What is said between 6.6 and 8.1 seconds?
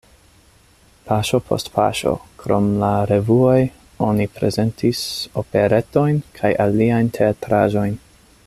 aliajn teatraĵojn.